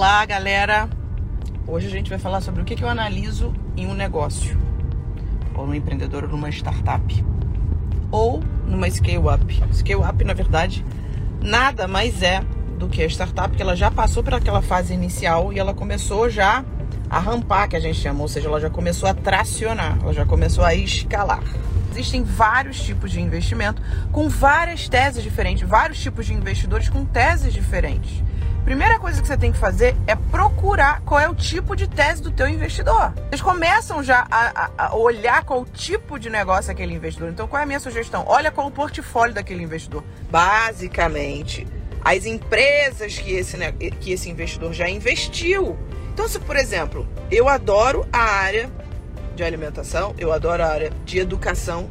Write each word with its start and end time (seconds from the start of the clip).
Olá, 0.00 0.24
galera! 0.24 0.88
Hoje 1.66 1.86
a 1.86 1.90
gente 1.90 2.08
vai 2.08 2.18
falar 2.18 2.40
sobre 2.40 2.62
o 2.62 2.64
que 2.64 2.82
eu 2.82 2.88
analiso 2.88 3.52
em 3.76 3.86
um 3.86 3.92
negócio, 3.92 4.58
ou 5.54 5.66
no 5.66 5.74
empreendedor, 5.74 6.24
ou 6.24 6.30
numa 6.30 6.48
startup, 6.48 7.24
ou 8.10 8.42
numa 8.66 8.88
scale-up. 8.88 9.62
Scale-up, 9.74 10.24
na 10.24 10.32
verdade, 10.32 10.82
nada 11.42 11.86
mais 11.86 12.22
é 12.22 12.40
do 12.78 12.88
que 12.88 13.02
a 13.02 13.06
startup, 13.06 13.54
que 13.54 13.60
ela 13.60 13.76
já 13.76 13.90
passou 13.90 14.22
por 14.22 14.32
aquela 14.32 14.62
fase 14.62 14.94
inicial 14.94 15.52
e 15.52 15.58
ela 15.58 15.74
começou 15.74 16.30
já 16.30 16.64
a 17.10 17.18
rampar, 17.18 17.68
que 17.68 17.76
a 17.76 17.80
gente 17.80 17.98
chama, 17.98 18.22
ou 18.22 18.28
seja, 18.28 18.48
ela 18.48 18.58
já 18.58 18.70
começou 18.70 19.06
a 19.06 19.12
tracionar, 19.12 19.98
ela 20.00 20.14
já 20.14 20.24
começou 20.24 20.64
a 20.64 20.74
escalar. 20.74 21.42
Existem 21.90 22.22
vários 22.22 22.80
tipos 22.80 23.10
de 23.10 23.20
investimento 23.20 23.82
com 24.10 24.30
várias 24.30 24.88
teses 24.88 25.22
diferentes, 25.22 25.68
vários 25.68 26.00
tipos 26.00 26.24
de 26.24 26.32
investidores 26.32 26.88
com 26.88 27.04
teses 27.04 27.52
diferentes. 27.52 28.22
Primeira 28.64 28.98
coisa 28.98 29.20
que 29.20 29.26
você 29.26 29.36
tem 29.36 29.50
que 29.50 29.58
fazer 29.58 29.96
é 30.06 30.14
procurar 30.14 31.00
qual 31.00 31.18
é 31.18 31.28
o 31.28 31.34
tipo 31.34 31.74
de 31.74 31.88
tese 31.88 32.22
do 32.22 32.30
teu 32.30 32.46
investidor. 32.46 33.12
Eles 33.28 33.40
começam 33.40 34.02
já 34.02 34.26
a, 34.30 34.70
a, 34.76 34.96
olhar 34.96 35.44
qual 35.44 35.62
o 35.62 35.64
tipo 35.64 36.18
de 36.18 36.30
negócio 36.30 36.70
é 36.70 36.72
aquele 36.72 36.94
investidor. 36.94 37.30
Então, 37.30 37.48
qual 37.48 37.60
é 37.60 37.62
a 37.64 37.66
minha 37.66 37.80
sugestão? 37.80 38.24
Olha 38.26 38.50
qual 38.50 38.66
o 38.66 38.70
portfólio 38.70 39.34
daquele 39.34 39.62
investidor. 39.62 40.04
Basicamente, 40.30 41.66
as 42.04 42.26
empresas 42.26 43.18
que 43.18 43.32
esse, 43.32 43.56
que 44.00 44.12
esse 44.12 44.30
investidor 44.30 44.72
já 44.72 44.88
investiu. 44.88 45.76
Então, 46.12 46.28
se, 46.28 46.38
por 46.38 46.56
exemplo, 46.56 47.08
eu 47.30 47.48
adoro 47.48 48.06
a 48.12 48.20
área 48.20 48.70
de 49.34 49.42
alimentação, 49.42 50.14
eu 50.18 50.32
adoro 50.32 50.62
a 50.62 50.66
área 50.66 50.92
de 51.04 51.18
educação. 51.18 51.88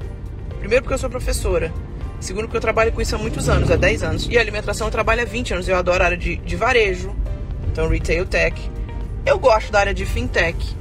Primeiro 0.59 0.84
porque 0.84 0.94
eu 0.94 1.00
sou 1.00 1.09
professora. 1.09 1.73
Segundo 2.20 2.44
porque 2.46 2.58
eu 2.58 2.62
trabalho 2.62 2.91
com 2.91 3.02
isso 3.02 3.16
há 3.16 3.18
muitos 3.18 3.48
anos, 3.48 3.72
há 3.72 3.76
10 3.76 4.04
anos. 4.04 4.28
E 4.30 4.38
alimentação 4.38 4.88
eu 4.88 4.91
trabalho 4.91 5.22
há 5.22 5.26
20 5.26 5.54
anos. 5.54 5.68
Eu 5.68 5.78
adoro 5.78 6.04
a 6.04 6.05
área 6.08 6.18
de, 6.18 6.36
de 6.38 6.55
varejo, 6.55 7.16
então 7.72 7.88
retail 7.88 8.26
tech. 8.26 8.59
Eu 9.26 9.39
gosto 9.39 9.72
da 9.72 9.80
área 9.80 9.94
de 9.94 10.06
fintech. 10.06 10.76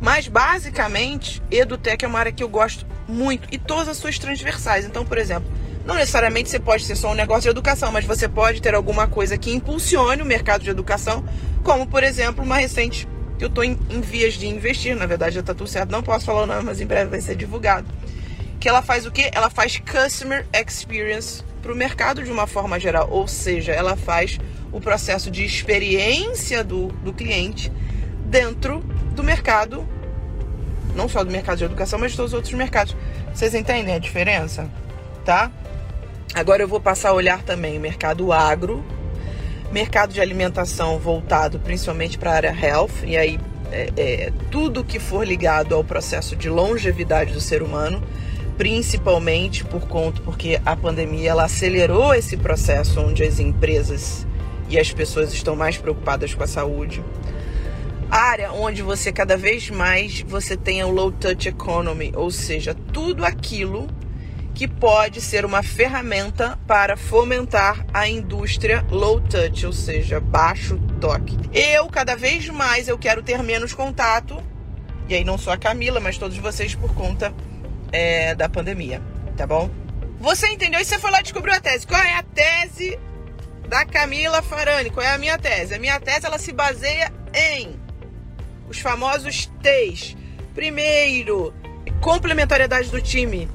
Mas 0.00 0.28
basicamente, 0.28 1.42
edutech 1.50 2.04
é 2.04 2.08
uma 2.08 2.18
área 2.18 2.32
que 2.32 2.42
eu 2.42 2.48
gosto 2.48 2.86
muito. 3.08 3.48
E 3.50 3.58
todas 3.58 3.88
as 3.88 3.96
suas 3.96 4.18
transversais. 4.18 4.84
Então, 4.84 5.04
por 5.04 5.18
exemplo, 5.18 5.50
não 5.84 5.94
necessariamente 5.94 6.50
você 6.50 6.58
pode 6.58 6.84
ser 6.84 6.96
só 6.96 7.12
um 7.12 7.14
negócio 7.14 7.44
de 7.44 7.48
educação, 7.48 7.90
mas 7.90 8.04
você 8.04 8.28
pode 8.28 8.60
ter 8.60 8.74
alguma 8.74 9.06
coisa 9.08 9.38
que 9.38 9.52
impulsione 9.52 10.20
o 10.20 10.26
mercado 10.26 10.62
de 10.62 10.68
educação, 10.68 11.24
como 11.64 11.86
por 11.86 12.04
exemplo 12.04 12.44
uma 12.44 12.58
recente 12.58 13.08
que 13.38 13.44
eu 13.44 13.48
estou 13.48 13.64
em, 13.64 13.78
em, 13.88 14.00
vias 14.00 14.34
de 14.34 14.46
investir, 14.46 14.94
na 14.94 15.06
verdade 15.06 15.36
já 15.36 15.40
está 15.40 15.54
tudo 15.54 15.68
certo, 15.68 15.90
não 15.90 16.02
posso 16.02 16.26
falar 16.26 16.42
o 16.42 16.46
nome, 16.46 16.62
mas 16.64 16.80
em 16.80 16.86
breve 16.86 17.08
vai 17.08 17.20
ser 17.22 17.36
divulgado. 17.36 17.86
Que 18.60 18.68
ela 18.68 18.82
faz 18.82 19.06
o 19.06 19.10
quê? 19.10 19.30
Ela 19.32 19.50
faz 19.50 19.78
customer 19.78 20.46
experience 20.52 21.42
para 21.62 21.72
o 21.72 21.76
mercado 21.76 22.22
de 22.22 22.30
uma 22.30 22.46
forma 22.46 22.78
geral, 22.78 23.08
ou 23.10 23.26
seja, 23.28 23.72
ela 23.72 23.96
faz 23.96 24.38
o 24.72 24.80
processo 24.80 25.30
de 25.30 25.44
experiência 25.44 26.62
do, 26.62 26.88
do 26.88 27.12
cliente 27.12 27.72
dentro 28.24 28.80
do 29.14 29.22
mercado, 29.22 29.86
não 30.94 31.08
só 31.08 31.24
do 31.24 31.30
mercado 31.30 31.58
de 31.58 31.64
educação, 31.64 31.98
mas 31.98 32.12
de 32.12 32.16
todos 32.16 32.32
os 32.32 32.36
outros 32.36 32.54
mercados. 32.54 32.96
Vocês 33.34 33.54
entendem 33.54 33.94
a 33.94 33.98
diferença? 33.98 34.68
Tá? 35.24 35.50
Agora 36.34 36.62
eu 36.62 36.68
vou 36.68 36.80
passar 36.80 37.10
a 37.10 37.14
olhar 37.14 37.42
também 37.42 37.76
o 37.78 37.80
mercado 37.80 38.32
agro, 38.32 38.84
mercado 39.72 40.12
de 40.12 40.20
alimentação 40.20 40.98
voltado 40.98 41.58
principalmente 41.58 42.18
para 42.18 42.32
a 42.32 42.34
área 42.34 42.56
health, 42.60 43.04
e 43.04 43.16
aí 43.16 43.38
é, 43.70 43.92
é, 43.96 44.32
tudo 44.50 44.84
que 44.84 44.98
for 44.98 45.26
ligado 45.26 45.74
ao 45.74 45.84
processo 45.84 46.34
de 46.36 46.48
longevidade 46.48 47.32
do 47.32 47.40
ser 47.40 47.62
humano, 47.62 48.02
principalmente 48.58 49.64
por 49.64 49.86
conta 49.86 50.20
porque 50.22 50.60
a 50.66 50.74
pandemia 50.74 51.30
ela 51.30 51.44
acelerou 51.44 52.12
esse 52.12 52.36
processo 52.36 53.00
onde 53.00 53.22
as 53.22 53.38
empresas 53.38 54.26
e 54.68 54.76
as 54.76 54.92
pessoas 54.92 55.32
estão 55.32 55.54
mais 55.54 55.78
preocupadas 55.78 56.34
com 56.34 56.42
a 56.42 56.46
saúde. 56.46 57.02
Área 58.10 58.52
onde 58.52 58.82
você 58.82 59.12
cada 59.12 59.36
vez 59.36 59.70
mais 59.70 60.22
você 60.22 60.56
tenha 60.56 60.86
o 60.86 60.90
low 60.90 61.12
touch 61.12 61.48
economy, 61.48 62.12
ou 62.16 62.30
seja, 62.30 62.74
tudo 62.92 63.24
aquilo 63.24 63.86
que 64.54 64.66
pode 64.66 65.20
ser 65.20 65.44
uma 65.44 65.62
ferramenta 65.62 66.58
para 66.66 66.96
fomentar 66.96 67.86
a 67.94 68.08
indústria 68.08 68.84
low 68.90 69.20
touch, 69.20 69.66
ou 69.66 69.72
seja, 69.72 70.18
baixo 70.18 70.80
toque. 71.00 71.38
Eu, 71.52 71.86
cada 71.86 72.16
vez 72.16 72.48
mais, 72.48 72.88
eu 72.88 72.98
quero 72.98 73.22
ter 73.22 73.40
menos 73.40 73.72
contato, 73.72 74.42
e 75.08 75.14
aí 75.14 75.22
não 75.22 75.38
só 75.38 75.52
a 75.52 75.56
Camila, 75.56 76.00
mas 76.00 76.18
todos 76.18 76.36
vocês 76.38 76.74
por 76.74 76.92
conta 76.94 77.32
é, 77.92 78.34
da 78.34 78.48
pandemia, 78.48 79.02
tá 79.36 79.46
bom? 79.46 79.70
Você 80.20 80.48
entendeu? 80.48 80.80
E 80.80 80.84
você 80.84 80.98
foi 80.98 81.10
lá 81.10 81.20
e 81.20 81.22
descobriu 81.22 81.54
a 81.54 81.60
tese. 81.60 81.86
Qual 81.86 82.00
é 82.00 82.14
a 82.14 82.22
tese 82.22 82.98
da 83.68 83.84
Camila 83.84 84.42
Farani? 84.42 84.90
Qual 84.90 85.04
é 85.04 85.10
a 85.14 85.18
minha 85.18 85.38
tese? 85.38 85.74
A 85.74 85.78
minha 85.78 86.00
tese, 86.00 86.26
ela 86.26 86.38
se 86.38 86.52
baseia 86.52 87.12
em 87.32 87.78
os 88.68 88.78
famosos 88.78 89.50
T's. 89.62 90.16
Primeiro, 90.54 91.54
complementariedade 92.00 92.90
do 92.90 93.00
time 93.00 93.48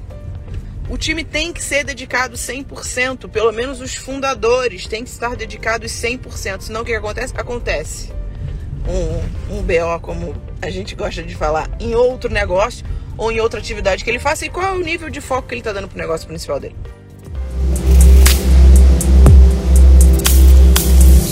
o 0.88 0.98
time 0.98 1.24
tem 1.24 1.52
que 1.52 1.62
ser 1.62 1.82
dedicado 1.82 2.36
100%, 2.36 3.28
pelo 3.30 3.52
menos 3.52 3.80
os 3.80 3.94
fundadores 3.94 4.86
têm 4.86 5.02
que 5.02 5.10
estar 5.10 5.34
dedicados 5.34 5.90
100%, 5.90 6.60
senão 6.60 6.82
o 6.82 6.84
que 6.84 6.94
acontece? 6.94 7.32
Acontece 7.36 8.12
um, 8.86 9.56
um 9.56 9.62
BO, 9.62 10.00
como 10.02 10.34
a 10.60 10.68
gente 10.68 10.94
gosta 10.94 11.22
de 11.22 11.34
falar, 11.34 11.70
em 11.80 11.94
outro 11.94 12.30
negócio 12.30 12.84
ou 13.16 13.30
em 13.30 13.40
outra 13.40 13.60
atividade 13.60 14.04
que 14.04 14.10
ele 14.10 14.18
faça 14.18 14.46
e 14.46 14.50
qual 14.50 14.66
é 14.66 14.72
o 14.72 14.80
nível 14.80 15.10
de 15.10 15.20
foco 15.20 15.48
que 15.48 15.54
ele 15.54 15.60
está 15.60 15.72
dando 15.72 15.88
para 15.88 15.96
o 15.96 16.00
negócio 16.00 16.26
principal 16.26 16.60
dele. 16.60 16.76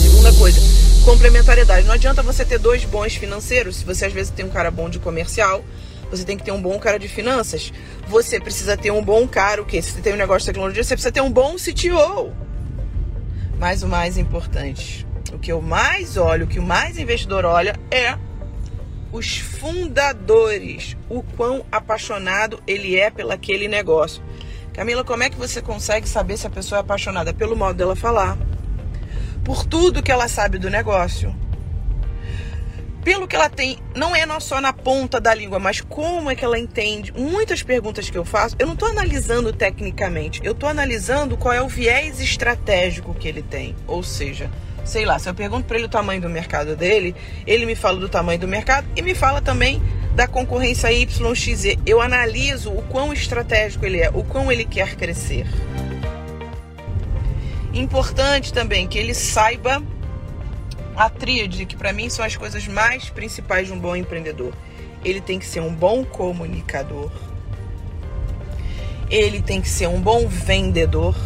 Segunda 0.01 0.33
coisa, 0.35 0.61
complementariedade. 1.05 1.87
Não 1.87 1.95
adianta 1.95 2.23
você 2.23 2.45
ter 2.45 2.59
dois 2.59 2.85
bons 2.85 3.17
financeiros 3.17 3.77
se 3.77 3.85
você 3.85 4.07
às 4.07 4.13
vezes 4.13 4.31
tem 4.31 4.45
um 4.45 4.51
cara 4.51 4.71
bom 4.71 4.89
de 4.89 4.99
comercial 4.99 5.65
você 6.13 6.25
tem 6.25 6.37
que 6.37 6.45
ter 6.45 6.53
um 6.53 6.61
bom 6.61 6.79
cara 6.79 6.99
de 6.99 7.09
finanças. 7.09 7.73
Você 8.07 8.39
precisa 8.39 8.77
ter 8.77 8.91
um 8.91 9.03
bom 9.03 9.27
cara, 9.27 9.63
o 9.63 9.65
quê? 9.65 9.81
Se 9.81 9.93
você 9.93 10.03
tem 10.03 10.13
um 10.13 10.17
negócio 10.17 10.41
de 10.41 10.47
tecnologia, 10.47 10.85
você 10.85 10.95
precisa 10.95 11.11
ter 11.11 11.23
um 11.23 11.33
bom 11.33 11.57
CTO. 11.57 12.33
Mas 13.59 13.83
o 13.83 13.89
mais 13.89 14.19
importante, 14.19 15.07
o 15.33 15.39
que 15.39 15.51
eu 15.51 15.63
mais 15.63 16.19
olho, 16.19 16.45
o 16.45 16.49
que 16.49 16.59
o 16.59 16.63
mais 16.63 16.99
investidor 16.99 17.47
olha 17.47 17.75
é 17.91 18.19
os 19.13 19.37
fundadores, 19.37 20.97
o 21.09 21.23
quão 21.23 21.65
apaixonado 21.71 22.63
ele 22.67 22.97
é 22.97 23.11
pelo 23.11 23.31
aquele 23.31 23.69
negócio. 23.69 24.23
Camila, 24.73 25.05
como 25.05 25.23
é 25.23 25.29
que 25.29 25.37
você 25.37 25.61
consegue 25.61 26.09
saber 26.09 26.39
se 26.39 26.47
a 26.47 26.51
pessoa 26.51 26.79
é 26.79 26.81
apaixonada? 26.81 27.35
Pelo 27.35 27.55
modo 27.55 27.77
dela 27.77 27.95
falar, 27.95 28.39
por 29.45 29.67
tudo 29.67 30.03
que 30.03 30.11
ela 30.11 30.29
sabe 30.29 30.59
do 30.59 30.71
negócio, 30.71 31.35
pelo 33.05 33.27
que 33.27 33.37
ela 33.37 33.51
tem, 33.51 33.79
não 33.95 34.15
é 34.17 34.23
só 34.41 34.61
na 34.61 34.73
ponta 34.73 35.21
da 35.21 35.35
língua, 35.35 35.59
mas 35.59 35.81
como 35.81 36.31
é 36.31 36.35
que 36.35 36.45
ela 36.45 36.59
entende. 36.59 37.13
Muitas 37.13 37.63
perguntas 37.63 38.09
que 38.09 38.17
eu 38.17 38.25
faço, 38.25 38.57
eu 38.59 38.67
não 38.67 38.75
estou 38.75 38.89
analisando 38.89 39.53
tecnicamente, 39.53 40.41
eu 40.43 40.53
estou 40.53 40.69
analisando 40.69 41.37
qual 41.37 41.53
é 41.53 41.61
o 41.61 41.69
viés 41.69 42.21
estratégico 42.21 43.13
que 43.13 43.29
ele 43.29 43.43
tem. 43.43 43.77
Ou 43.87 44.03
seja, 44.03 44.51
sei 44.85 45.05
lá, 45.05 45.19
se 45.19 45.29
eu 45.29 45.35
pergunto 45.35 45.67
para 45.67 45.77
ele 45.77 45.87
o 45.87 45.89
tamanho 45.89 46.21
do 46.21 46.29
mercado 46.29 46.77
dele, 46.77 47.15
ele 47.47 47.67
me 47.67 47.75
fala 47.75 47.99
do 47.99 48.09
tamanho 48.09 48.39
do 48.39 48.49
mercado 48.49 48.87
e 48.97 49.03
me 49.03 49.15
fala 49.15 49.41
também 49.41 49.83
da 50.15 50.27
concorrência 50.27 50.93
YXZ. 50.93 51.79
Eu 51.87 52.01
analiso 52.01 52.71
o 52.71 52.83
quão 52.83 53.13
estratégico 53.13 53.87
ele 53.87 54.01
é, 54.01 54.11
o 54.11 54.25
quão 54.25 54.51
ele 54.51 54.65
quer 54.65 54.97
crescer. 54.97 55.47
Importante 57.73 58.53
também 58.53 58.87
que 58.87 58.99
ele 58.99 59.15
saiba 59.15 59.83
a 60.95 61.09
tríade, 61.09 61.65
que 61.65 61.77
para 61.77 61.93
mim 61.93 62.11
são 62.11 62.25
as 62.25 62.37
coisas 62.37 62.67
mais 62.69 63.09
principais 63.09 63.69
de 63.69 63.73
um 63.73 63.79
bom 63.79 63.97
empreendedor. 63.97 64.53
Ele 65.05 65.21
tem 65.21 65.39
que 65.39 65.47
ser 65.47 65.61
um 65.61 65.75
bom 65.75 66.05
comunicador. 66.05 67.11
Ele 69.09 69.41
tem 69.41 69.61
que 69.61 69.69
ser 69.69 69.89
um 69.89 70.01
bom 70.01 70.27
vendedor 70.29 71.17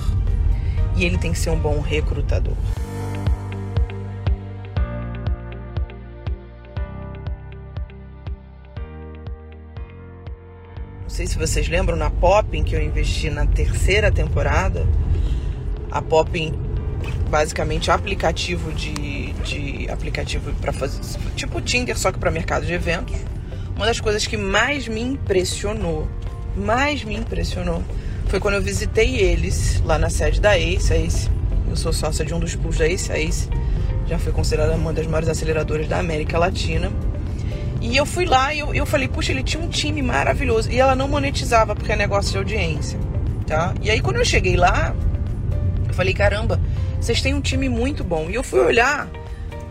e 0.97 1.05
ele 1.05 1.19
tem 1.19 1.33
que 1.33 1.38
ser 1.38 1.50
um 1.50 1.59
bom 1.59 1.81
recrutador. 1.81 2.56
Sei 11.26 11.28
se 11.28 11.38
vocês 11.38 11.69
lembram 11.69 11.96
na 11.96 12.08
Pop, 12.08 12.56
em 12.56 12.62
que 12.62 12.75
eu 12.75 12.82
investi 12.82 13.31
na 13.31 13.46
terceira 13.46 14.11
temporada. 14.11 14.87
A 15.90 16.00
Pop 16.00 16.55
basicamente 17.28 17.90
aplicativo 17.90 18.73
de, 18.73 19.32
de 19.32 19.90
aplicativo 19.90 20.52
para 20.61 20.73
fazer 20.73 21.00
tipo 21.34 21.61
Tinder 21.61 21.99
só 21.99 22.12
que 22.12 22.19
para 22.19 22.31
mercado 22.31 22.64
de 22.64 22.73
eventos. 22.73 23.17
Uma 23.75 23.87
das 23.87 24.00
coisas 24.00 24.26
que 24.26 24.37
mais 24.37 24.88
me 24.88 25.00
impressionou 25.00 26.08
mais 26.56 27.05
me 27.05 27.14
impressionou 27.14 27.82
foi 28.28 28.40
quando 28.40 28.55
eu 28.55 28.62
visitei 28.62 29.17
eles 29.17 29.82
lá 29.84 29.99
na 29.99 30.08
sede 30.08 30.40
da 30.40 30.58
Ace. 30.58 30.93
Ace 30.93 31.31
eu 31.69 31.76
sou 31.76 31.93
sócia 31.93 32.25
de 32.25 32.32
um 32.32 32.40
dos 32.40 32.55
pools 32.55 32.78
da 32.78 32.88
Ace. 32.88 33.12
Ace 33.12 33.49
já 34.06 34.19
foi 34.19 34.32
considerada 34.32 34.75
uma 34.75 34.93
das 34.93 35.06
maiores 35.06 35.28
aceleradoras 35.28 35.88
da 35.88 35.99
América 35.99 36.38
Latina 36.38 36.90
e 37.81 37.96
eu 37.96 38.06
fui 38.06 38.25
lá 38.25 38.55
e 38.55 38.58
eu, 38.58 38.75
eu 38.75 38.87
falei 38.87 39.08
puxa 39.08 39.32
ele 39.32 39.43
tinha 39.43 39.62
um 39.62 39.69
time 39.69 40.02
maravilhoso 40.02 40.70
e 40.70 40.78
ela 40.78 40.94
não 40.94 41.08
monetizava 41.08 41.75
porque 41.75 41.93
é 41.93 41.96
negócio 41.96 42.32
de 42.32 42.38
audiência 42.38 42.99
tá 43.46 43.75
e 43.82 43.90
aí 43.90 44.00
quando 44.00 44.17
eu 44.17 44.25
cheguei 44.25 44.56
lá 44.56 44.94
eu 45.88 45.94
falei 45.94 46.14
caramba 46.14 46.61
vocês 47.06 47.23
têm 47.23 47.34
um 47.34 47.40
time 47.40 47.69
muito 47.69 48.02
bom. 48.02 48.28
E 48.28 48.34
eu 48.34 48.43
fui 48.43 48.58
olhar 48.58 49.08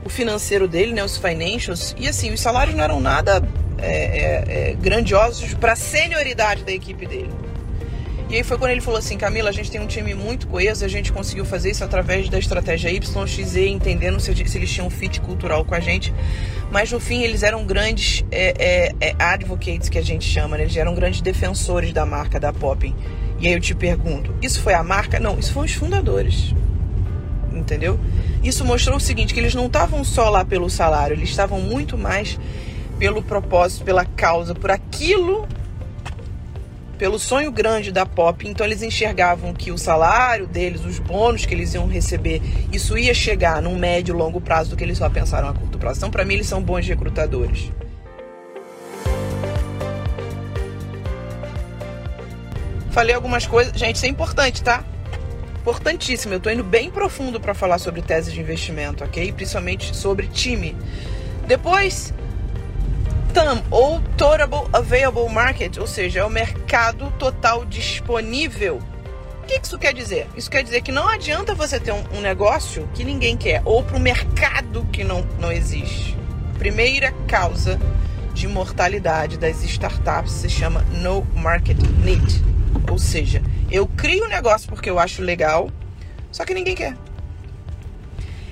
o 0.06 0.10
financeiro 0.10 0.68
dele, 0.68 0.94
né, 0.94 1.04
os 1.04 1.18
financials, 1.18 1.94
e 1.98 2.08
assim, 2.08 2.32
os 2.32 2.40
salários 2.40 2.76
não 2.76 2.84
eram 2.84 3.02
nada 3.02 3.44
é, 3.78 3.90
é, 3.90 4.70
é, 4.70 4.74
grandiosos 4.76 5.54
para 5.56 5.74
a 5.74 5.76
senioridade 5.76 6.64
da 6.64 6.72
equipe 6.72 7.06
dele. 7.06 7.30
E 8.28 8.36
aí 8.36 8.44
foi 8.44 8.58
quando 8.58 8.72
ele 8.72 8.82
falou 8.82 8.98
assim, 8.98 9.18
Camila, 9.18 9.50
a 9.50 9.54
gente 9.54 9.70
tem 9.70 9.80
um 9.80 9.86
time 9.86 10.16
muito 10.16 10.48
coeso, 10.48 10.84
a 10.84 10.88
gente 10.88 11.14
conseguiu 11.14 11.46
fazer 11.46 11.70
isso 11.70 11.84
através 11.84 12.28
da 12.28 12.40
estratégia 12.40 12.90
YXZ, 12.90 13.56
entendendo 13.58 14.20
se, 14.20 14.34
se 14.34 14.58
eles 14.58 14.72
tinham 14.72 14.88
um 14.88 14.90
fit 14.90 15.22
cultural 15.22 15.64
com 15.64 15.76
a 15.76 15.80
gente. 15.80 16.12
Mas 16.72 16.92
no 16.92 17.00
fim 17.00 17.22
eles 17.22 17.44
eram 17.44 17.66
grandes 17.66 18.26
é, 18.32 18.54
é, 18.58 19.10
é, 19.10 19.16
advocates, 19.20 19.90
que 19.90 20.00
a 20.00 20.02
gente 20.02 20.26
chama, 20.26 20.58
né? 20.58 20.64
eles 20.64 20.76
eram 20.76 20.96
grandes 20.96 21.22
defensores 21.22 21.94
da 21.94 22.04
marca 22.04 22.40
da 22.40 22.52
Poppin. 22.52 22.96
E 23.40 23.48
aí 23.48 23.54
eu 23.54 23.60
te 23.60 23.76
pergunto, 23.76 24.34
isso 24.42 24.60
foi 24.60 24.74
a 24.74 24.84
marca? 24.84 25.20
Não, 25.20 25.38
isso 25.38 25.54
foram 25.54 25.66
os 25.66 25.74
fundadores. 25.74 26.54
Entendeu? 27.54 28.00
Isso 28.44 28.66
mostrou 28.66 28.98
o 28.98 29.00
seguinte, 29.00 29.34
que 29.36 29.40
eles 29.40 29.54
não 29.54 29.68
estavam 29.68 30.04
só 30.04 30.30
lá 30.30 30.44
pelo 30.44 30.70
salário, 30.70 31.16
eles 31.16 31.30
estavam 31.30 31.62
muito 31.62 31.96
mais 31.96 32.40
pelo 32.98 33.22
propósito, 33.22 33.86
pela 33.86 34.04
causa, 34.04 34.56
por 34.56 34.72
aquilo 34.72 35.48
pelo 36.98 37.20
sonho 37.20 37.52
grande 37.52 37.92
da 37.92 38.06
Pop, 38.06 38.48
então 38.48 38.66
eles 38.66 38.82
enxergavam 38.82 39.54
que 39.54 39.72
o 39.72 39.78
salário 39.78 40.48
deles, 40.48 40.86
os 40.86 41.00
bônus 41.00 41.46
que 41.46 41.54
eles 41.54 41.74
iam 41.74 41.88
receber, 41.88 42.42
isso 42.72 42.98
ia 42.98 43.14
chegar 43.14 43.62
num 43.62 43.78
médio 43.78 44.14
e 44.14 44.18
longo 44.18 44.40
prazo 44.40 44.72
do 44.72 44.76
que 44.76 44.84
eles 44.84 44.98
só 44.98 45.10
pensaram 45.10 45.50
a 45.50 45.54
curto 45.54 45.78
prazo. 45.78 46.00
Então, 46.00 46.12
para 46.12 46.24
mim, 46.24 46.36
eles 46.36 46.48
são 46.48 46.62
bons 46.62 46.88
recrutadores. 46.88 47.72
Falei 52.92 53.14
algumas 53.14 53.46
coisas, 53.46 53.78
gente, 53.78 53.98
isso 53.98 54.06
é 54.06 54.10
importante, 54.10 54.64
tá? 54.64 54.82
Importantíssimo. 55.60 56.34
Eu 56.34 56.40
tô 56.40 56.50
indo 56.50 56.64
bem 56.64 56.90
profundo 56.90 57.42
para 57.42 57.54
falar 57.54 57.78
sobre 57.78 58.02
tese 58.02 58.32
de 58.32 58.40
investimento, 58.40 59.04
ok? 59.04 59.34
Principalmente 59.34 59.94
sobre 59.94 60.28
time. 60.28 60.74
Depois, 61.46 62.14
TAM, 63.36 63.62
ou 63.70 64.00
Total 64.16 64.70
Available 64.72 65.28
Market, 65.28 65.78
ou 65.78 65.86
seja, 65.86 66.22
é 66.22 66.24
o 66.24 66.30
mercado 66.30 67.12
total 67.20 67.66
disponível. 67.66 68.80
O 69.44 69.46
que 69.46 69.60
isso 69.62 69.78
quer 69.78 69.94
dizer? 69.94 70.26
Isso 70.38 70.50
quer 70.50 70.64
dizer 70.64 70.82
que 70.82 70.90
não 70.90 71.06
adianta 71.06 71.54
você 71.54 71.78
ter 71.78 71.92
um, 71.92 72.22
negócio 72.22 72.90
que 72.94 73.04
ninguém 73.04 73.36
quer, 73.36 73.62
ou 73.66 73.84
para 73.84 73.98
o 73.98 74.00
mercado 74.00 74.88
que 74.90 75.04
não, 75.04 75.28
não 75.38 75.52
existe. 75.52 76.18
Primeira 76.58 77.12
causa 77.28 77.78
de 78.34 78.48
mortalidade 78.48 79.38
das 79.38 79.62
startups 79.66 80.32
se 80.32 80.50
chama 80.50 80.82
No 81.02 81.28
Market 81.36 81.78
Need. 82.06 82.42
Ou 82.90 82.98
seja, 82.98 83.44
eu 83.70 83.86
crio 83.86 84.24
um 84.24 84.30
negócio 84.30 84.70
porque 84.70 84.90
eu 84.90 84.98
acho 84.98 85.22
legal, 85.22 85.70
só 86.32 86.46
que 86.46 86.54
ninguém 86.54 86.74
quer. 86.74 86.94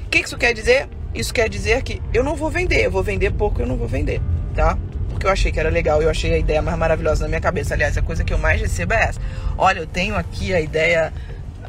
O 0.05 0.09
que 0.09 0.19
isso 0.19 0.37
quer 0.37 0.53
dizer? 0.53 0.89
Isso 1.15 1.33
quer 1.33 1.47
dizer 1.47 1.83
que 1.83 2.01
eu 2.13 2.21
não 2.21 2.35
vou 2.35 2.49
vender, 2.49 2.85
eu 2.85 2.91
vou 2.91 3.01
vender 3.01 3.31
pouco, 3.31 3.61
eu 3.61 3.65
não 3.65 3.77
vou 3.77 3.87
vender 3.87 4.21
tá? 4.55 4.77
Porque 5.09 5.25
eu 5.25 5.31
achei 5.31 5.51
que 5.51 5.59
era 5.59 5.69
legal, 5.69 6.01
eu 6.01 6.09
achei 6.09 6.33
a 6.33 6.37
ideia 6.37 6.61
mais 6.61 6.77
maravilhosa 6.77 7.23
na 7.23 7.29
minha 7.29 7.41
cabeça. 7.41 7.73
Aliás, 7.73 7.97
a 7.97 8.01
coisa 8.01 8.23
que 8.23 8.33
eu 8.33 8.37
mais 8.37 8.61
recebo 8.61 8.93
é 8.93 9.03
essa. 9.03 9.21
Olha, 9.57 9.79
eu 9.79 9.87
tenho 9.87 10.15
aqui 10.15 10.53
a 10.53 10.59
ideia 10.59 11.13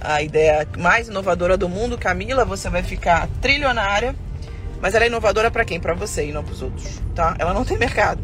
a 0.00 0.20
ideia 0.20 0.69
mais 0.78 1.08
inovadora 1.08 1.56
do 1.56 1.66
mundo, 1.66 1.96
Camila, 1.96 2.44
você 2.44 2.69
vai 2.69 2.82
ficar 2.82 3.26
trilionária. 3.40 4.14
Mas 4.81 4.94
ela 4.94 5.04
é 5.04 5.08
inovadora 5.08 5.50
para 5.50 5.64
quem? 5.64 5.81
Para 5.81 5.94
você 5.94 6.28
e 6.28 6.32
não 6.32 6.44
para 6.44 6.52
os 6.52 6.60
outros, 6.60 7.00
tá? 7.14 7.34
Ela 7.38 7.54
não 7.54 7.64
tem 7.64 7.78
mercado. 7.78 8.20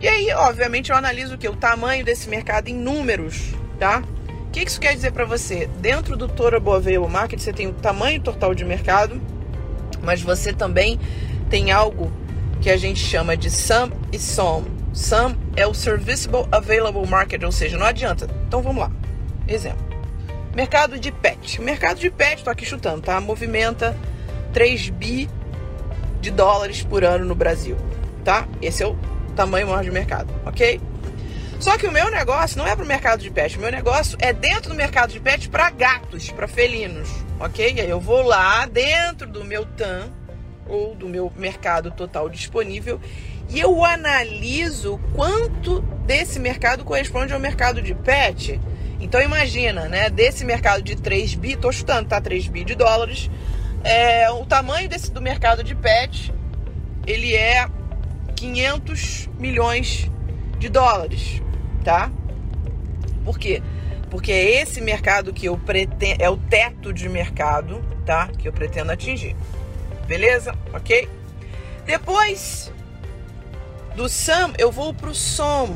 E 0.00 0.06
aí, 0.06 0.32
obviamente, 0.32 0.90
eu 0.90 0.96
analiso 0.96 1.34
o 1.34 1.38
que 1.38 1.48
o 1.48 1.56
tamanho 1.56 2.04
desse 2.04 2.28
mercado 2.28 2.68
em 2.68 2.74
números, 2.74 3.54
tá? 3.78 4.04
O 4.46 4.50
que 4.50 4.60
isso 4.60 4.80
quer 4.80 4.94
dizer 4.94 5.12
para 5.12 5.24
você? 5.24 5.68
Dentro 5.80 6.16
do 6.16 6.28
Total 6.28 6.76
Available 6.76 7.10
Market, 7.12 7.40
você 7.40 7.52
tem 7.52 7.66
o 7.66 7.72
tamanho 7.72 8.20
total 8.20 8.54
de 8.54 8.64
mercado, 8.64 9.20
mas 10.02 10.22
você 10.22 10.52
também 10.52 10.98
tem 11.50 11.72
algo 11.72 12.12
que 12.60 12.70
a 12.70 12.76
gente 12.76 13.00
chama 13.00 13.36
de 13.36 13.50
SAM 13.50 13.90
e 14.12 14.18
SOM. 14.18 14.64
SAM 14.92 15.36
é 15.56 15.66
o 15.66 15.72
Serviceable 15.72 16.46
Available 16.52 17.06
Market, 17.06 17.42
ou 17.42 17.52
seja, 17.52 17.78
não 17.78 17.86
adianta. 17.86 18.28
Então 18.46 18.62
vamos 18.62 18.82
lá. 18.82 18.90
Exemplo. 19.48 19.88
Mercado 20.54 20.98
de 20.98 21.12
pet. 21.12 21.60
mercado 21.60 21.98
de 21.98 22.10
pet, 22.10 22.42
tô 22.42 22.50
aqui 22.50 22.66
chutando, 22.66 23.02
tá? 23.02 23.20
Movimenta 23.20 23.96
3 24.52 24.90
bi 24.90 25.28
de 26.20 26.30
dólares 26.30 26.82
por 26.82 27.04
ano 27.04 27.24
no 27.24 27.34
Brasil, 27.34 27.76
tá? 28.24 28.46
Esse 28.60 28.82
é 28.82 28.86
o 28.86 28.96
tamanho 29.34 29.68
maior 29.68 29.82
de 29.82 29.90
mercado, 29.90 30.32
ok? 30.44 30.80
Só 31.60 31.76
que 31.78 31.86
o 31.86 31.92
meu 31.92 32.10
negócio 32.10 32.58
não 32.58 32.66
é 32.66 32.74
para 32.74 32.84
o 32.84 32.88
mercado 32.88 33.20
de 33.20 33.30
pet, 33.30 33.56
o 33.56 33.60
meu 33.60 33.70
negócio 33.70 34.18
é 34.20 34.32
dentro 34.32 34.70
do 34.70 34.74
mercado 34.74 35.12
de 35.12 35.20
pet 35.20 35.48
para 35.48 35.70
gatos, 35.70 36.30
para 36.30 36.48
felinos, 36.48 37.08
ok? 37.38 37.80
Aí 37.80 37.88
eu 37.88 38.00
vou 38.00 38.22
lá 38.22 38.66
dentro 38.66 39.26
do 39.26 39.44
meu 39.44 39.64
TAM, 39.64 40.10
ou 40.70 40.94
do 40.94 41.08
meu 41.08 41.30
mercado 41.36 41.90
total 41.90 42.28
disponível 42.28 43.00
e 43.50 43.58
eu 43.58 43.84
analiso 43.84 45.00
quanto 45.14 45.80
desse 46.06 46.38
mercado 46.38 46.84
corresponde 46.84 47.32
ao 47.32 47.40
mercado 47.40 47.82
de 47.82 47.94
pet. 47.94 48.60
Então 49.00 49.20
imagina, 49.20 49.88
né, 49.88 50.08
desse 50.08 50.44
mercado 50.44 50.82
de 50.82 50.94
3 50.94 51.34
bi, 51.34 51.56
tô 51.56 51.72
chutando, 51.72 52.08
tá? 52.08 52.20
3 52.20 52.46
bi 52.46 52.64
de 52.64 52.76
dólares, 52.76 53.28
é, 53.82 54.30
o 54.30 54.46
tamanho 54.46 54.88
desse 54.88 55.10
do 55.10 55.20
mercado 55.20 55.64
de 55.64 55.74
pet, 55.74 56.32
ele 57.06 57.34
é 57.34 57.66
500 58.36 59.28
milhões 59.38 60.08
de 60.58 60.68
dólares, 60.68 61.42
tá? 61.82 62.10
Por 63.24 63.36
quê? 63.38 63.62
Porque 64.10 64.30
é 64.30 64.62
esse 64.62 64.80
mercado 64.80 65.32
que 65.32 65.46
eu 65.46 65.56
pretendo, 65.58 66.22
é 66.22 66.28
o 66.30 66.36
teto 66.36 66.92
de 66.92 67.08
mercado, 67.08 67.82
tá? 68.06 68.28
Que 68.38 68.46
eu 68.46 68.52
pretendo 68.52 68.92
atingir 68.92 69.34
beleza? 70.10 70.52
Ok? 70.74 71.08
Depois 71.86 72.72
do 73.94 74.08
SAM, 74.08 74.52
eu 74.58 74.72
vou 74.72 74.92
para 74.92 75.08
o 75.08 75.14
SOM. 75.14 75.70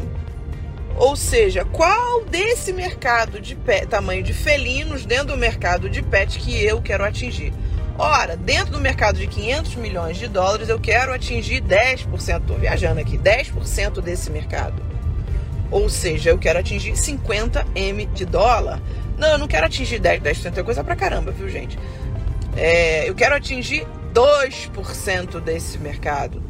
Ou 0.96 1.14
seja, 1.14 1.64
qual 1.64 2.24
desse 2.24 2.72
mercado 2.72 3.40
de 3.40 3.54
pet, 3.54 3.86
tamanho 3.86 4.24
de 4.24 4.32
felinos 4.32 5.06
dentro 5.06 5.28
do 5.28 5.36
mercado 5.36 5.88
de 5.88 6.02
pet 6.02 6.40
que 6.40 6.64
eu 6.64 6.82
quero 6.82 7.04
atingir? 7.04 7.52
Ora, 7.96 8.36
dentro 8.36 8.72
do 8.72 8.80
mercado 8.80 9.18
de 9.18 9.28
500 9.28 9.76
milhões 9.76 10.16
de 10.16 10.26
dólares, 10.26 10.68
eu 10.68 10.80
quero 10.80 11.12
atingir 11.12 11.62
10%, 11.62 12.40
estou 12.40 12.58
viajando 12.58 13.00
aqui, 13.00 13.16
10% 13.16 14.00
desse 14.00 14.30
mercado. 14.32 14.82
Ou 15.70 15.88
seja, 15.88 16.30
eu 16.30 16.38
quero 16.38 16.58
atingir 16.58 16.96
50 16.96 17.64
M 17.74 18.06
de 18.06 18.24
dólar. 18.24 18.80
Não, 19.16 19.28
eu 19.28 19.38
não 19.38 19.46
quero 19.46 19.66
atingir 19.66 20.00
10, 20.00 20.22
10% 20.22 20.58
é 20.58 20.62
coisa 20.64 20.82
pra 20.82 20.96
caramba, 20.96 21.30
viu, 21.30 21.48
gente? 21.48 21.78
É, 22.56 23.08
eu 23.08 23.14
quero 23.14 23.34
atingir 23.34 23.86
2% 24.14 25.40
desse 25.40 25.76
mercado, 25.78 26.40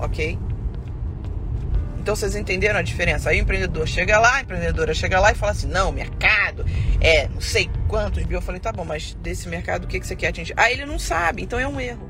ok? 0.00 0.36
Então 2.00 2.16
vocês 2.16 2.34
entenderam 2.34 2.78
a 2.78 2.82
diferença? 2.82 3.30
Aí 3.30 3.38
o 3.38 3.42
empreendedor 3.42 3.86
chega 3.86 4.18
lá, 4.18 4.36
a 4.36 4.40
empreendedora 4.40 4.92
chega 4.92 5.20
lá 5.20 5.30
e 5.30 5.34
fala 5.34 5.52
assim: 5.52 5.68
não, 5.68 5.92
mercado 5.92 6.64
é 7.00 7.28
não 7.28 7.40
sei 7.40 7.70
quantos 7.86 8.24
mil. 8.24 8.38
Eu 8.38 8.42
falei: 8.42 8.60
tá 8.60 8.72
bom, 8.72 8.84
mas 8.84 9.14
desse 9.22 9.48
mercado 9.48 9.84
o 9.84 9.86
que, 9.86 10.00
que 10.00 10.06
você 10.06 10.16
quer 10.16 10.28
atingir? 10.28 10.54
Aí 10.56 10.72
ele 10.72 10.86
não 10.86 10.98
sabe, 10.98 11.42
então 11.42 11.58
é 11.58 11.68
um 11.68 11.78
erro. 11.78 12.08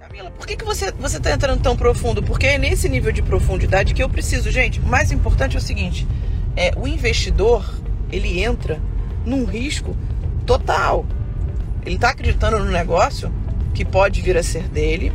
Camila, 0.00 0.30
por 0.30 0.46
que, 0.46 0.56
que 0.56 0.64
você, 0.64 0.90
você 0.92 1.20
tá 1.20 1.32
entrando 1.32 1.62
tão 1.62 1.76
profundo? 1.76 2.22
Porque 2.22 2.46
é 2.46 2.58
nesse 2.58 2.88
nível 2.88 3.12
de 3.12 3.22
profundidade 3.22 3.94
que 3.94 4.02
eu 4.02 4.08
preciso, 4.08 4.50
gente. 4.50 4.80
O 4.80 4.86
mais 4.86 5.12
importante 5.12 5.54
é 5.54 5.58
o 5.58 5.62
seguinte: 5.62 6.08
é, 6.56 6.72
o 6.76 6.88
investidor 6.88 7.78
ele 8.10 8.42
entra 8.42 8.80
num 9.24 9.44
risco 9.44 9.94
total. 10.46 11.06
Ele 11.84 11.96
está 11.96 12.10
acreditando 12.10 12.58
no 12.58 12.70
negócio 12.70 13.32
que 13.74 13.84
pode 13.84 14.22
vir 14.22 14.36
a 14.36 14.42
ser 14.42 14.68
dele, 14.68 15.12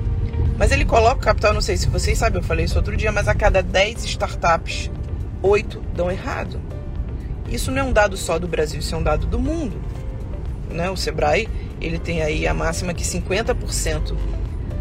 mas 0.58 0.72
ele 0.72 0.86
coloca 0.86 1.16
o 1.16 1.20
capital, 1.20 1.54
não 1.54 1.62
sei 1.62 1.78
se 1.78 1.88
vocês 1.88 2.18
sabem, 2.18 2.42
eu 2.42 2.44
falei 2.46 2.66
isso 2.66 2.78
outro 2.78 2.96
dia, 2.96 3.12
mas 3.12 3.28
a 3.28 3.34
cada 3.34 3.64
10 3.64 4.04
startups, 4.04 4.92
8 5.42 5.82
dão 5.96 6.12
errado. 6.12 6.60
Isso 7.50 7.72
não 7.72 7.80
é 7.80 7.84
um 7.84 7.94
dado 7.94 8.18
só 8.18 8.38
do 8.38 8.48
Brasil, 8.48 8.80
isso 8.80 8.94
é 8.94 8.98
um 8.98 9.04
dado 9.04 9.26
do 9.26 9.40
mundo. 9.40 9.82
Né? 10.70 10.90
O 10.90 10.98
Sebrae, 10.98 11.50
ele 11.82 11.98
tem 11.98 12.22
aí 12.22 12.46
a 12.46 12.54
máxima 12.54 12.94
que 12.94 13.04
50% 13.04 14.16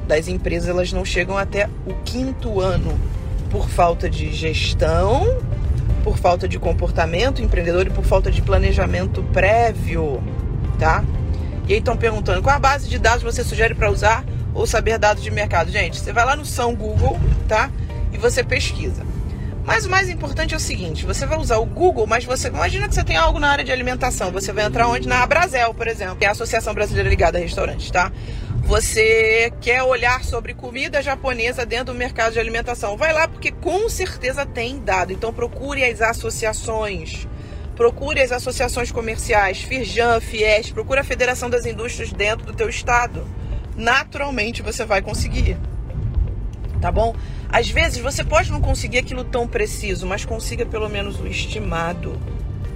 das 0.07 0.29
empresas 0.29 0.69
elas 0.69 0.93
não 0.93 1.05
chegam 1.05 1.39
até 1.39 1.69
o 1.87 1.95
quinto 2.05 2.61
ano 2.61 2.99
por 3.51 3.69
falta 3.69 4.11
de 4.11 4.33
gestão, 4.33 5.39
por 6.03 6.19
falta 6.19 6.49
de 6.49 6.59
comportamento 6.59 7.41
empreendedor 7.41 7.87
e 7.87 7.91
por 7.91 8.05
falta 8.05 8.31
de 8.31 8.43
planejamento 8.43 9.23
prévio, 9.33 10.23
tá? 10.79 11.05
E 11.69 11.75
aí 11.75 11.79
estão 11.81 11.97
perguntando 11.97 12.43
qual 12.43 12.57
a 12.57 12.59
base 12.59 12.89
de 12.89 12.99
dados 12.99 13.23
você 13.23 13.45
sugere 13.45 13.75
para 13.75 13.91
usar 13.91 14.25
ou 14.55 14.67
saber 14.67 14.99
dados 14.99 15.23
de 15.23 15.31
mercado. 15.31 15.71
Gente, 15.71 16.01
você 16.01 16.13
vai 16.15 16.25
lá 16.25 16.35
no 16.35 16.47
São 16.47 16.75
Google, 16.75 17.21
tá? 17.47 17.71
E 18.11 18.17
você 18.17 18.43
pesquisa. 18.43 19.07
Mas 19.65 19.85
o 19.85 19.91
mais 19.91 20.09
importante 20.09 20.55
é 20.55 20.57
o 20.57 20.61
seguinte: 20.61 21.05
você 21.05 21.27
vai 21.27 21.37
usar 21.37 21.59
o 21.59 21.67
Google, 21.67 22.07
mas 22.07 22.25
você 22.25 22.49
imagina 22.49 22.89
que 22.89 22.95
você 22.95 23.05
tem 23.05 23.19
algo 23.19 23.39
na 23.39 23.51
área 23.51 23.63
de 23.63 23.71
alimentação. 23.71 24.33
Você 24.33 24.51
vai 24.51 24.65
entrar 24.65 24.89
onde? 24.89 25.07
Na 25.07 25.23
Abrazel, 25.23 25.75
por 25.75 25.87
exemplo, 25.87 26.17
que 26.17 26.25
é 26.25 26.29
a 26.29 26.31
Associação 26.31 26.73
Brasileira 26.73 27.07
Ligada 27.07 27.37
a 27.37 27.41
Restaurantes, 27.43 27.91
tá? 27.91 28.11
Você 28.65 29.53
quer 29.61 29.83
olhar 29.83 30.25
sobre 30.25 30.55
comida 30.55 31.03
japonesa 31.03 31.67
dentro 31.67 31.93
do 31.93 31.95
mercado 31.95 32.33
de 32.33 32.41
alimentação. 32.41 32.97
Vai 32.97 33.13
lá 33.13 33.29
porque 33.29 33.53
com 33.53 33.91
certeza 33.91 34.47
tem 34.47 34.79
dado. 34.79 35.13
Então 35.13 35.35
procure 35.35 35.85
as 35.85 36.01
associações 36.01 37.29
Procure 37.79 38.21
as 38.21 38.33
associações 38.33 38.91
comerciais, 38.91 39.63
Firjan, 39.63 40.19
Fies, 40.19 40.73
procure 40.73 40.99
a 40.99 41.05
Federação 41.05 41.49
das 41.49 41.65
Indústrias 41.65 42.13
dentro 42.13 42.45
do 42.45 42.53
teu 42.53 42.69
estado. 42.69 43.25
Naturalmente 43.77 44.63
você 44.63 44.85
vai 44.85 45.01
conseguir. 45.01 45.57
Tá 46.81 46.91
bom? 46.91 47.15
Às 47.49 47.71
vezes 47.71 47.99
você 47.99 48.25
pode 48.25 48.51
não 48.51 48.61
conseguir 48.61 48.99
aquilo 48.99 49.23
tão 49.23 49.47
preciso, 49.47 50.07
mas 50.07 50.25
consiga 50.25 50.67
pelo 50.67 50.89
menos 50.89 51.21
o 51.21 51.27
estimado. 51.29 52.21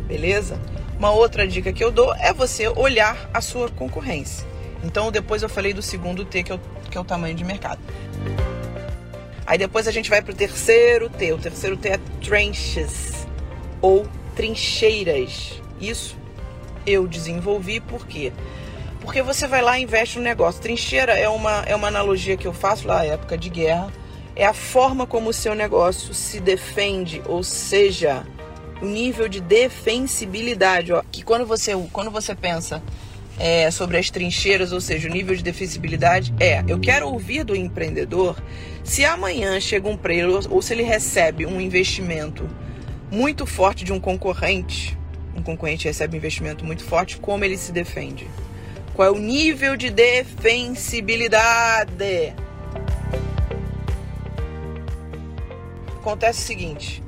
Beleza? 0.07 0.57
Uma 0.97 1.11
outra 1.11 1.49
dica 1.49 1.73
que 1.73 1.83
eu 1.83 1.91
dou 1.91 2.15
é 2.15 2.33
você 2.33 2.69
olhar 2.69 3.29
a 3.35 3.41
sua 3.41 3.69
concorrência. 3.71 4.47
Então 4.85 5.11
depois 5.11 5.43
eu 5.43 5.49
falei 5.49 5.73
do 5.73 5.83
segundo 5.83 6.25
T, 6.25 6.45
que 6.45 6.53
é 6.53 6.55
o, 6.55 6.61
que 6.89 6.97
é 6.97 7.01
o 7.01 7.05
tamanho 7.05 7.35
de 7.35 7.43
mercado. 7.43 7.81
Aí 9.45 9.59
depois 9.59 9.89
a 9.89 9.91
gente 9.91 10.09
vai 10.09 10.23
para 10.23 10.31
o 10.31 10.37
terceiro 10.37 11.11
T. 11.11 11.33
O 11.33 11.39
terceiro 11.39 11.77
T 11.77 11.89
é 11.89 11.99
trenches 12.21 13.27
ou 13.81 14.07
trincheiras. 14.35 15.61
Isso 15.81 16.17
eu 16.87 17.07
desenvolvi 17.07 17.81
por 17.81 18.07
quê? 18.07 18.33
Porque 19.01 19.23
você 19.23 19.47
vai 19.49 19.63
lá 19.63 19.79
e 19.79 19.83
investe 19.83 20.19
no 20.19 20.25
negócio. 20.25 20.61
Trincheira 20.61 21.13
é 21.13 21.29
uma, 21.29 21.65
é 21.67 21.75
uma 21.75 21.89
analogia 21.89 22.37
que 22.37 22.47
eu 22.47 22.53
faço 22.53 22.87
lá 22.87 22.99
na 22.99 23.05
época 23.05 23.37
de 23.37 23.49
guerra. 23.49 23.93
É 24.35 24.47
a 24.47 24.55
forma 24.55 25.07
como 25.07 25.31
o 25.31 25.33
seu 25.33 25.55
negócio 25.55 26.15
se 26.15 26.41
defende, 26.41 27.21
ou 27.27 27.43
seja, 27.43 28.25
o 28.81 28.87
nível 28.87 29.29
de 29.29 29.41
defensibilidade. 29.41 30.93
Ó, 30.93 31.03
que 31.11 31.23
quando 31.23 31.45
você, 31.45 31.73
quando 31.93 32.11
você 32.11 32.35
pensa 32.35 32.83
é, 33.39 33.71
sobre 33.71 33.99
as 33.99 34.09
trincheiras, 34.09 34.73
ou 34.73 34.81
seja, 34.81 35.09
o 35.09 35.13
nível 35.13 35.35
de 35.35 35.43
defensibilidade, 35.43 36.33
é 36.39 36.63
eu 36.69 36.79
quero 36.79 37.09
ouvir 37.09 37.45
do 37.45 37.57
empreendedor 37.57 38.37
se 38.85 39.05
amanhã 39.05 39.59
chega 39.61 39.89
um 39.89 39.97
preço 39.97 40.49
ou 40.51 40.63
se 40.63 40.73
ele 40.73 40.83
recebe 40.83 41.45
um 41.45 41.61
investimento 41.61 42.49
muito 43.13 43.45
forte 43.45 43.85
de 43.85 43.93
um 43.93 44.01
concorrente, 44.01 44.97
um 45.37 45.43
concorrente 45.43 45.85
recebe 45.85 46.17
um 46.17 46.19
investimento 46.19 46.65
muito 46.65 46.83
forte, 46.83 47.19
como 47.19 47.45
ele 47.45 47.59
se 47.59 47.71
defende? 47.71 48.27
Qual 48.95 49.07
é 49.07 49.11
o 49.11 49.19
nível 49.19 49.77
de 49.77 49.91
defensibilidade? 49.91 52.33
Acontece 56.01 56.41
o 56.41 56.43
seguinte. 56.43 57.03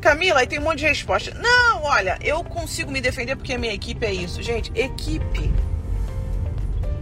Camila, 0.00 0.40
aí 0.40 0.48
tem 0.48 0.58
um 0.58 0.62
monte 0.62 0.80
de 0.80 0.86
resposta. 0.86 1.32
Não, 1.34 1.84
olha, 1.84 2.18
eu 2.20 2.42
consigo 2.42 2.90
me 2.90 3.00
defender 3.00 3.36
porque 3.36 3.52
a 3.52 3.58
minha 3.58 3.72
equipe 3.72 4.04
é 4.04 4.12
isso. 4.12 4.42
Gente, 4.42 4.72
equipe 4.74 5.52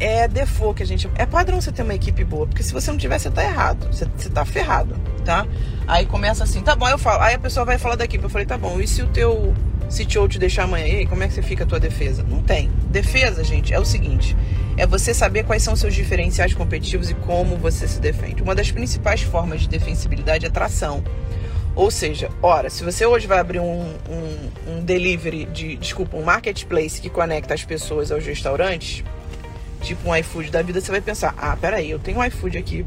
é 0.00 0.26
default 0.26 0.78
que 0.78 0.82
a 0.82 0.86
gente. 0.86 1.08
É 1.14 1.26
padrão 1.26 1.60
você 1.60 1.70
ter 1.70 1.82
uma 1.82 1.94
equipe 1.94 2.24
boa, 2.24 2.46
porque 2.46 2.62
se 2.62 2.72
você 2.72 2.90
não 2.90 2.98
tiver, 2.98 3.18
você 3.18 3.30
tá 3.30 3.44
errado. 3.44 3.86
Você, 3.92 4.06
você 4.16 4.30
tá 4.30 4.44
ferrado, 4.44 4.96
tá? 5.24 5.46
Aí 5.86 6.06
começa 6.06 6.42
assim, 6.42 6.62
tá 6.62 6.74
bom, 6.74 6.88
eu 6.88 6.98
falo. 6.98 7.22
Aí 7.22 7.34
a 7.34 7.38
pessoa 7.38 7.66
vai 7.66 7.78
falar 7.78 7.96
da 7.96 8.04
equipe. 8.04 8.24
Eu 8.24 8.30
falei, 8.30 8.46
tá 8.46 8.56
bom, 8.56 8.80
e 8.80 8.88
se 8.88 9.02
o 9.02 9.06
teu 9.08 9.54
CTO 9.90 10.26
te 10.28 10.38
deixar 10.38 10.64
amanhã? 10.64 10.84
Aí, 10.84 11.06
como 11.06 11.22
é 11.22 11.28
que 11.28 11.34
você 11.34 11.42
fica 11.42 11.64
a 11.64 11.66
tua 11.66 11.78
defesa? 11.78 12.22
Não 12.22 12.42
tem. 12.42 12.70
Defesa, 12.88 13.44
gente, 13.44 13.74
é 13.74 13.78
o 13.78 13.84
seguinte: 13.84 14.36
é 14.76 14.86
você 14.86 15.12
saber 15.12 15.44
quais 15.44 15.62
são 15.62 15.76
seus 15.76 15.94
diferenciais 15.94 16.54
competitivos 16.54 17.10
e 17.10 17.14
como 17.14 17.56
você 17.56 17.86
se 17.86 18.00
defende. 18.00 18.42
Uma 18.42 18.54
das 18.54 18.70
principais 18.70 19.20
formas 19.20 19.60
de 19.60 19.68
defensibilidade 19.68 20.46
é 20.46 20.50
tração. 20.50 21.04
Ou 21.74 21.90
seja, 21.90 22.30
ora, 22.42 22.68
se 22.68 22.82
você 22.82 23.06
hoje 23.06 23.26
vai 23.26 23.38
abrir 23.38 23.60
um, 23.60 23.94
um, 24.08 24.50
um 24.66 24.84
delivery 24.84 25.44
de, 25.46 25.76
desculpa, 25.76 26.16
um 26.16 26.22
marketplace 26.22 27.00
que 27.00 27.08
conecta 27.08 27.54
as 27.54 27.64
pessoas 27.64 28.10
aos 28.10 28.24
restaurantes, 28.24 29.04
tipo 29.80 30.08
um 30.08 30.16
iFood 30.16 30.50
da 30.50 30.62
vida, 30.62 30.80
você 30.80 30.90
vai 30.90 31.00
pensar: 31.00 31.34
ah, 31.36 31.56
peraí, 31.56 31.90
eu 31.90 31.98
tenho 31.98 32.18
um 32.18 32.24
iFood 32.24 32.58
aqui, 32.58 32.84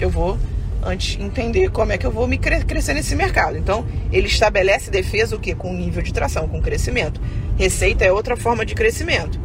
eu 0.00 0.10
vou 0.10 0.38
antes 0.82 1.18
entender 1.18 1.70
como 1.70 1.92
é 1.92 1.98
que 1.98 2.06
eu 2.06 2.10
vou 2.10 2.28
me 2.28 2.38
cre 2.38 2.64
crescer 2.64 2.94
nesse 2.94 3.16
mercado. 3.16 3.56
Então, 3.56 3.84
ele 4.12 4.28
estabelece 4.28 4.90
defesa 4.90 5.34
o 5.34 5.40
que? 5.40 5.54
Com 5.54 5.72
nível 5.72 6.02
de 6.02 6.12
tração, 6.12 6.48
com 6.48 6.62
crescimento. 6.62 7.20
Receita 7.58 8.04
é 8.04 8.12
outra 8.12 8.36
forma 8.36 8.64
de 8.64 8.74
crescimento. 8.74 9.38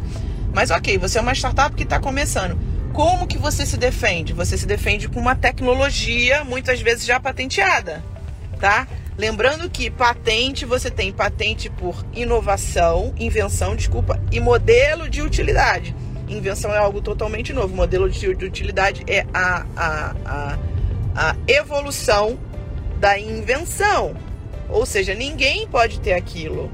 Mas 0.54 0.70
ok, 0.70 0.98
você 0.98 1.18
é 1.18 1.20
uma 1.20 1.34
startup 1.34 1.74
que 1.74 1.82
está 1.82 1.98
começando. 1.98 2.58
Como 2.92 3.26
que 3.26 3.38
você 3.38 3.64
se 3.64 3.76
defende? 3.76 4.34
Você 4.34 4.56
se 4.56 4.66
defende 4.66 5.08
com 5.08 5.18
uma 5.18 5.34
tecnologia, 5.34 6.44
muitas 6.44 6.80
vezes 6.82 7.06
já 7.06 7.18
patenteada, 7.18 8.04
tá? 8.60 8.86
Lembrando 9.16 9.70
que 9.70 9.90
patente, 9.90 10.66
você 10.66 10.90
tem 10.90 11.10
patente 11.10 11.70
por 11.70 12.04
inovação, 12.12 13.14
invenção, 13.18 13.74
desculpa, 13.74 14.20
e 14.30 14.40
modelo 14.40 15.08
de 15.08 15.22
utilidade. 15.22 15.94
Invenção 16.28 16.72
é 16.72 16.78
algo 16.78 17.00
totalmente 17.00 17.52
novo. 17.52 17.74
Modelo 17.74 18.08
de 18.08 18.28
utilidade 18.28 19.02
é 19.06 19.26
a, 19.34 19.66
a, 19.76 20.14
a, 20.24 20.58
a 21.14 21.36
evolução 21.46 22.38
da 22.98 23.18
invenção. 23.18 24.14
Ou 24.68 24.86
seja, 24.86 25.14
ninguém 25.14 25.66
pode 25.66 26.00
ter 26.00 26.12
aquilo. 26.14 26.70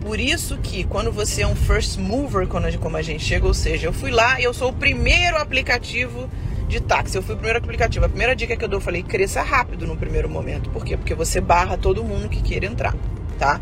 Por 0.00 0.18
isso 0.18 0.58
que 0.58 0.84
quando 0.84 1.12
você 1.12 1.42
é 1.42 1.46
um 1.46 1.54
first 1.54 1.98
mover, 1.98 2.46
como 2.46 2.96
a 2.96 3.02
gente 3.02 3.22
chega, 3.22 3.46
ou 3.46 3.54
seja, 3.54 3.86
eu 3.86 3.92
fui 3.92 4.10
lá 4.10 4.40
e 4.40 4.44
eu 4.44 4.54
sou 4.54 4.70
o 4.70 4.72
primeiro 4.72 5.36
aplicativo 5.36 6.28
de 6.68 6.80
táxi, 6.80 7.16
eu 7.16 7.22
fui 7.22 7.34
o 7.34 7.36
primeiro 7.36 7.58
aplicativo. 7.58 8.04
A 8.04 8.08
primeira 8.08 8.34
dica 8.34 8.56
que 8.56 8.64
eu 8.64 8.68
dou, 8.68 8.78
eu 8.78 8.82
falei, 8.82 9.02
cresça 9.02 9.42
rápido 9.42 9.86
no 9.86 9.96
primeiro 9.96 10.28
momento. 10.28 10.70
Por 10.70 10.84
quê? 10.84 10.96
Porque 10.96 11.14
você 11.14 11.40
barra 11.40 11.76
todo 11.76 12.02
mundo 12.04 12.28
que 12.28 12.40
queira 12.42 12.66
entrar, 12.66 12.94
tá? 13.38 13.60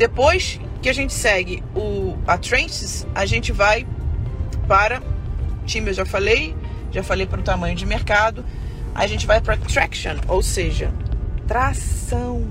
Depois 0.00 0.58
que 0.80 0.88
a 0.88 0.94
gente 0.94 1.12
segue 1.12 1.62
o, 1.76 2.16
a 2.26 2.38
Trenches, 2.38 3.06
a 3.14 3.26
gente 3.26 3.52
vai 3.52 3.86
para 4.66 5.02
time, 5.66 5.90
eu 5.90 5.92
já 5.92 6.06
falei, 6.06 6.56
já 6.90 7.02
falei 7.02 7.26
para 7.26 7.38
o 7.38 7.42
tamanho 7.42 7.76
de 7.76 7.84
mercado. 7.84 8.42
A 8.94 9.06
gente 9.06 9.26
vai 9.26 9.42
para 9.42 9.58
traction, 9.58 10.16
ou 10.26 10.42
seja, 10.42 10.90
tração. 11.46 12.48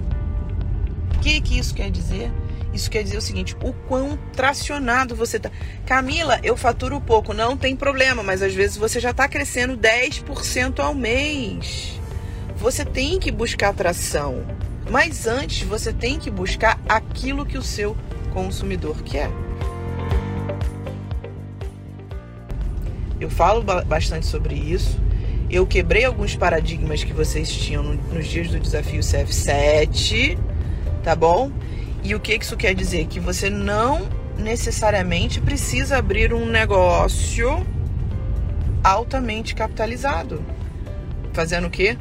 O 1.16 1.20
que, 1.22 1.42
que 1.42 1.58
isso 1.58 1.74
quer 1.74 1.90
dizer? 1.90 2.32
Isso 2.72 2.88
quer 2.88 3.02
dizer 3.02 3.18
o 3.18 3.22
seguinte: 3.22 3.58
o 3.64 3.74
quão 3.74 4.16
tracionado 4.32 5.16
você 5.16 5.40
tá. 5.40 5.50
Camila, 5.88 6.40
eu 6.44 6.56
faturo 6.56 7.02
pouco, 7.02 7.34
não 7.34 7.58
tem 7.58 7.76
problema, 7.76 8.22
mas 8.22 8.44
às 8.44 8.54
vezes 8.54 8.78
você 8.78 9.00
já 9.00 9.10
está 9.10 9.28
crescendo 9.28 9.76
10% 9.76 10.78
ao 10.82 10.94
mês. 10.94 12.00
Você 12.58 12.86
tem 12.86 13.20
que 13.20 13.32
buscar 13.32 13.74
tração. 13.74 14.46
Mas 14.90 15.28
antes 15.28 15.62
você 15.68 15.94
tem 15.94 16.18
que 16.18 16.32
buscar 16.32 16.80
aquilo 16.90 17.46
que 17.46 17.58
o 17.58 17.64
seu 17.64 17.96
consumidor 18.34 19.02
quer. 19.04 19.30
Eu 23.20 23.30
falo 23.30 23.62
bastante 23.62 24.26
sobre 24.26 24.56
isso. 24.56 24.98
Eu 25.50 25.68
quebrei 25.68 26.06
alguns 26.06 26.36
paradigmas 26.36 27.04
que 27.04 27.12
vocês 27.12 27.52
tinham 27.52 27.84
nos 27.84 28.28
dias 28.28 28.50
do 28.50 28.60
desafio 28.60 29.02
CF7, 29.02 30.38
tá 31.04 31.16
bom? 31.16 31.52
E 32.04 32.16
o 32.16 32.20
que 32.20 32.36
isso 32.36 32.56
quer 32.56 32.74
dizer? 32.74 33.08
Que 33.08 33.20
você 33.20 33.50
não 33.50 34.08
necessariamente 34.38 35.42
precisa 35.42 35.98
abrir 35.98 36.34
um 36.34 36.46
negócio 36.46 37.66
altamente 38.84 39.54
capitalizado. 39.54 40.42
Fazendo 41.34 41.68
o 41.68 41.70
quê? 41.70 41.98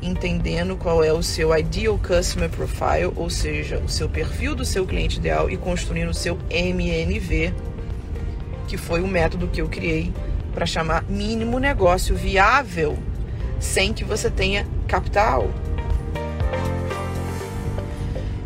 Entendendo 0.00 0.76
qual 0.76 1.02
é 1.02 1.12
o 1.12 1.22
seu 1.22 1.56
ideal 1.56 1.98
customer 1.98 2.48
profile, 2.48 3.12
ou 3.16 3.28
seja, 3.28 3.78
o 3.78 3.88
seu 3.88 4.08
perfil 4.08 4.54
do 4.54 4.64
seu 4.64 4.86
cliente 4.86 5.18
ideal 5.18 5.50
e 5.50 5.56
construindo 5.56 6.10
o 6.10 6.14
seu 6.14 6.38
MNV, 6.50 7.52
que 8.66 8.76
foi 8.76 9.00
o 9.00 9.08
método 9.08 9.48
que 9.48 9.60
eu 9.60 9.68
criei 9.68 10.12
para 10.54 10.66
chamar 10.66 11.04
mínimo 11.08 11.58
negócio 11.58 12.14
viável, 12.14 12.98
sem 13.58 13.92
que 13.92 14.04
você 14.04 14.30
tenha 14.30 14.66
capital. 14.86 15.50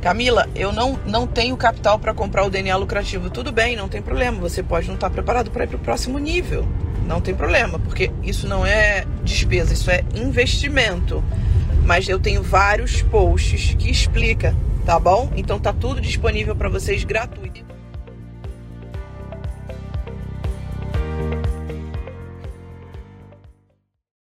Camila, 0.02 0.48
eu 0.56 0.72
não, 0.72 0.98
não 1.06 1.28
tenho 1.28 1.56
capital 1.56 1.96
para 1.96 2.12
comprar 2.12 2.44
o 2.44 2.50
DNA 2.50 2.76
lucrativo. 2.76 3.30
Tudo 3.30 3.52
bem, 3.52 3.76
não 3.76 3.88
tem 3.88 4.02
problema. 4.02 4.40
Você 4.40 4.60
pode 4.60 4.88
não 4.88 4.96
estar 4.96 5.08
preparado 5.10 5.48
para 5.52 5.62
ir 5.62 5.68
para 5.68 5.76
o 5.76 5.78
próximo 5.80 6.18
nível. 6.18 6.66
Não 7.06 7.20
tem 7.20 7.32
problema, 7.32 7.78
porque 7.78 8.10
isso 8.20 8.48
não 8.48 8.66
é 8.66 9.04
despesa, 9.22 9.72
isso 9.72 9.88
é 9.92 10.04
investimento. 10.16 11.22
Mas 11.86 12.08
eu 12.08 12.18
tenho 12.18 12.42
vários 12.42 13.00
posts 13.00 13.76
que 13.78 13.88
explica, 13.88 14.56
tá 14.84 14.98
bom? 14.98 15.30
Então 15.36 15.60
tá 15.60 15.72
tudo 15.72 16.00
disponível 16.00 16.56
para 16.56 16.68
vocês 16.68 17.04
gratuito. 17.04 17.61